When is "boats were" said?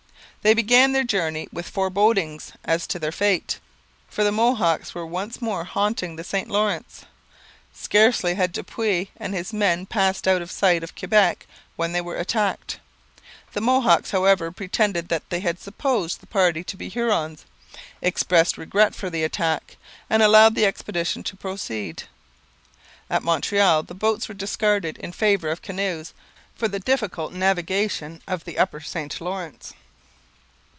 23.93-24.33